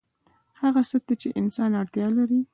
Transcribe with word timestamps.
هغه 0.61 0.81
څه 0.89 0.97
ته 1.05 1.13
چې 1.21 1.29
انسان 1.41 1.71
اړتیا 1.81 2.07
لري 2.17 2.39